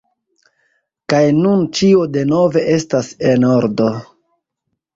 [1.13, 3.95] kaj nun ĉio denove estas en ordo: